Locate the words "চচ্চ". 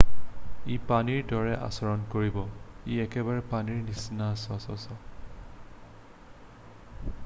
4.47-4.97